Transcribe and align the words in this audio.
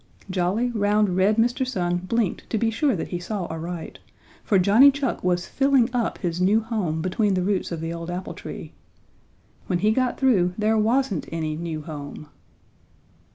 Jolly, 0.31 0.71
round, 0.71 1.15
red 1.15 1.35
Mr. 1.37 1.63
Sun 1.63 1.97
blinked 2.07 2.49
to 2.49 2.57
be 2.57 2.71
sure 2.71 2.95
that 2.95 3.09
he 3.09 3.19
saw 3.19 3.45
aright, 3.51 3.99
for 4.43 4.57
Johnny 4.57 4.89
Chuck 4.89 5.23
was 5.23 5.45
filling 5.45 5.91
up 5.93 6.17
his 6.17 6.41
new 6.41 6.59
home 6.61 7.03
between 7.03 7.35
the 7.35 7.43
roots 7.43 7.71
of 7.71 7.81
the 7.81 7.93
old 7.93 8.09
apple 8.09 8.33
tree. 8.33 8.73
When 9.67 9.77
he 9.77 9.91
got 9.91 10.19
through, 10.19 10.55
there 10.57 10.75
wasn't 10.75 11.29
any 11.31 11.55
new 11.55 11.83
home. 11.83 12.29